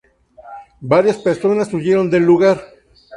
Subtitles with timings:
[0.79, 2.59] Varias personas huyeron del lugar.